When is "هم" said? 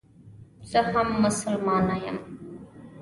0.91-1.07